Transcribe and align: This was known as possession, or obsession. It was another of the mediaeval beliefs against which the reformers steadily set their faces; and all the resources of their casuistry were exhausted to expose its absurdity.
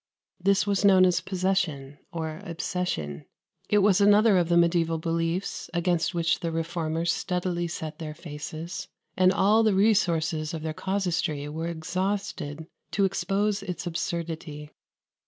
This 0.39 0.65
was 0.65 0.83
known 0.83 1.05
as 1.05 1.21
possession, 1.21 1.99
or 2.11 2.41
obsession. 2.43 3.25
It 3.69 3.77
was 3.83 4.01
another 4.01 4.39
of 4.39 4.49
the 4.49 4.57
mediaeval 4.57 4.97
beliefs 4.97 5.69
against 5.75 6.15
which 6.15 6.39
the 6.39 6.51
reformers 6.51 7.13
steadily 7.13 7.67
set 7.67 7.99
their 7.99 8.15
faces; 8.15 8.87
and 9.15 9.31
all 9.31 9.61
the 9.61 9.75
resources 9.75 10.55
of 10.55 10.63
their 10.63 10.73
casuistry 10.73 11.47
were 11.49 11.67
exhausted 11.67 12.65
to 12.93 13.05
expose 13.05 13.61
its 13.61 13.85
absurdity. 13.85 14.71